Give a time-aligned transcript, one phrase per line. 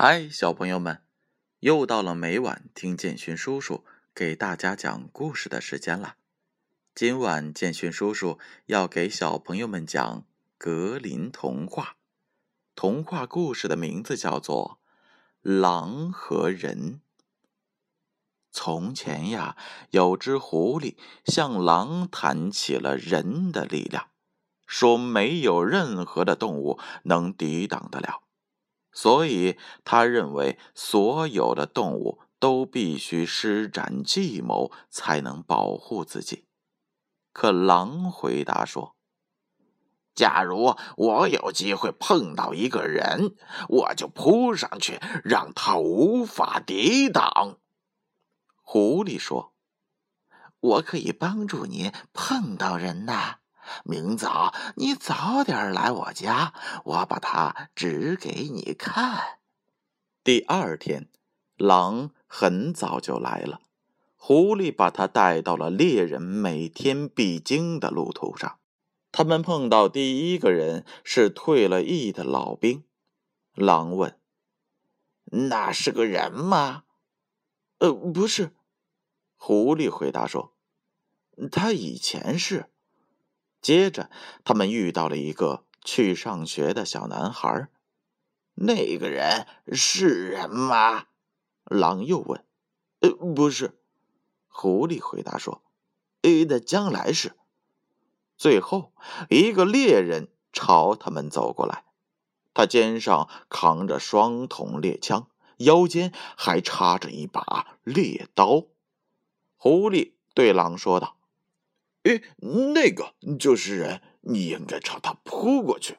[0.00, 1.02] 嗨，小朋友们，
[1.58, 3.84] 又到了每晚听建勋叔叔
[4.14, 6.14] 给大家讲故事的时间了。
[6.94, 10.24] 今晚建勋叔叔要给小朋友们讲
[10.56, 11.96] 格林童话。
[12.76, 14.78] 童话故事的名字叫做
[15.60, 16.92] 《狼和人》。
[18.52, 19.56] 从前呀，
[19.90, 20.94] 有只狐狸
[21.24, 24.10] 向狼谈起了人的力量，
[24.64, 28.22] 说没有任何的动物能抵挡得了。
[29.00, 36.46] 所以，他认为所有的动物都必须施展计谋才能保护自己。
[37.32, 38.96] 可狼回答说
[40.16, 43.36] ：“假如我有机会碰到一个人，
[43.68, 47.60] 我就扑上去，让他无法抵挡。”
[48.62, 49.54] 狐狸说
[50.58, 53.36] ：“我可以帮助你碰到人呐。”
[53.84, 56.54] 明早你早点来我家，
[56.84, 59.38] 我把它指给你看。
[60.22, 61.08] 第二天，
[61.56, 63.60] 狼很早就来了，
[64.16, 68.58] 狐狸把它带到了猎人每天必经的路途上。
[69.10, 72.84] 他们碰到第一个人是退了役的老兵。
[73.54, 74.20] 狼问
[75.32, 76.84] ：“那是个人吗
[77.80, 78.54] ？”“呃，不是。”
[79.36, 80.54] 狐狸回答说
[81.50, 82.70] ：“他以前是。”
[83.60, 84.10] 接着，
[84.44, 87.68] 他们遇到了一个去上学的小男孩。
[88.54, 91.06] 那个人是人吗？
[91.64, 92.44] 狼又问。
[93.00, 93.78] “呃，不是。”
[94.48, 95.62] 狐狸回答说
[96.22, 97.36] ，“呃，那将来是。”
[98.36, 98.92] 最后，
[99.28, 101.84] 一个猎人朝他们走过来，
[102.54, 108.64] 他肩上扛着双筒猎枪，腰间还插着一把猎刀。
[109.56, 111.17] 狐狸对狼说道。
[112.08, 112.22] 哎，
[112.72, 115.98] 那个就是人，你应该朝他扑过去。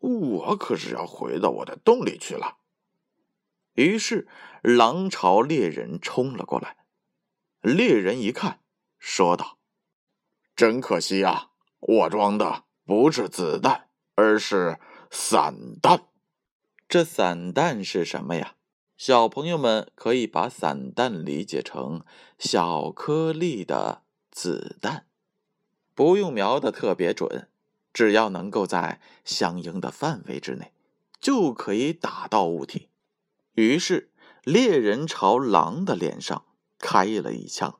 [0.00, 2.56] 我可是要回到我的洞里去了。
[3.74, 4.26] 于是，
[4.62, 6.78] 狼朝猎人冲了过来。
[7.60, 8.58] 猎人一看，
[8.98, 9.58] 说道
[10.56, 16.08] ：“真可惜呀，我装的不是子弹，而是散弹。
[16.88, 18.56] 这散弹是什么呀？
[18.96, 22.04] 小朋友们可以把散弹理解成
[22.38, 25.06] 小颗粒的子弹。”
[25.94, 27.48] 不用瞄的特别准，
[27.92, 30.72] 只要能够在相应的范围之内，
[31.20, 32.88] 就可以打到物体。
[33.54, 34.10] 于是
[34.42, 36.44] 猎人朝狼的脸上
[36.78, 37.78] 开了一枪，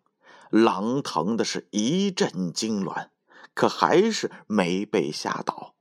[0.50, 3.08] 狼疼的是一阵痉挛，
[3.52, 5.74] 可还是没被吓倒，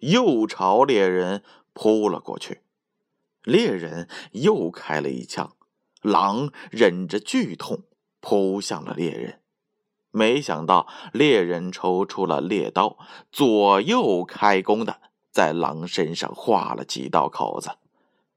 [0.00, 2.62] 又朝猎人扑了过去。
[3.44, 5.56] 猎人又开了一枪，
[6.02, 7.84] 狼忍着剧痛
[8.20, 9.40] 扑向了猎人。
[10.16, 12.96] 没想到猎人抽出了猎刀，
[13.30, 17.72] 左右开弓的在狼身上划了几道口子，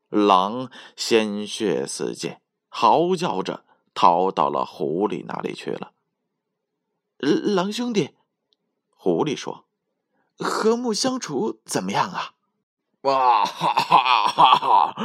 [0.09, 3.63] 狼鲜血四溅，嚎叫着
[3.93, 5.93] 逃到了狐狸那里去了。
[7.19, 8.09] 狼兄弟，
[8.89, 9.63] 狐狸说
[10.37, 12.33] ：“和睦相处怎么样啊？”
[13.03, 14.95] 哇哈哈哈哈！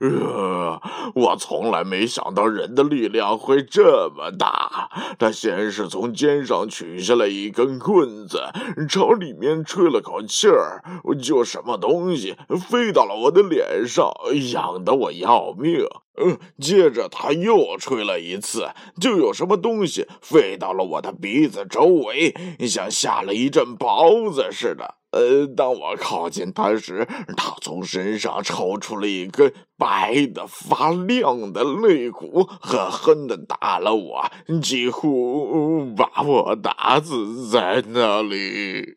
[0.00, 0.80] 呃，
[1.14, 4.88] 我从来没想到人的力量会这么大。
[5.18, 8.40] 他先是从肩上取下来一根棍子，
[8.88, 10.82] 朝里面吹了口气儿，
[11.22, 12.38] 就什么东西
[12.70, 14.10] 飞到了我的脸上，
[14.54, 15.86] 痒得我要命。
[16.18, 18.68] 嗯，接着他又吹了一次，
[19.00, 22.34] 就有什么东西飞到了我的鼻子周围，
[22.68, 24.96] 像下了一阵雹子似的。
[25.12, 27.06] 呃，当我靠近他时，
[27.36, 34.30] 他从身上抽出了一根白的发亮的肋骨，狠狠的打了我，
[34.62, 38.96] 几乎把我打死在那里。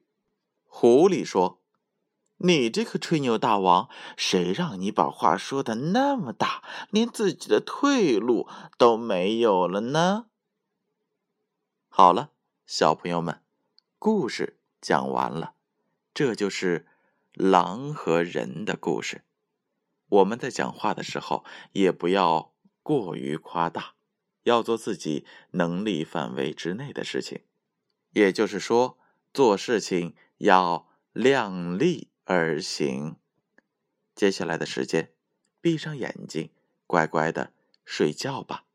[0.67, 1.59] 狐狸说
[2.37, 8.47] ：“你这个吹牛大王，谁让你把话说的那么大，连自己的退路
[8.77, 10.27] 都没有了呢？”
[11.87, 12.31] 好了，
[12.65, 13.41] 小朋友们，
[13.97, 15.53] 故事讲完了。
[16.13, 16.87] 这就是
[17.33, 19.23] 狼和人的故事。
[20.07, 22.53] 我们在讲话的时候，也不要
[22.83, 23.95] 过于夸大，
[24.43, 27.41] 要做自己能力范围之内的事情。
[28.11, 28.97] 也就是说，
[29.33, 33.15] 做事情要量力而行。
[34.13, 35.13] 接下来的时间，
[35.61, 36.51] 闭上眼睛，
[36.85, 37.53] 乖乖的
[37.85, 38.65] 睡觉吧。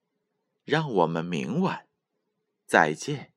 [0.64, 1.86] 让我们明晚
[2.66, 3.29] 再见。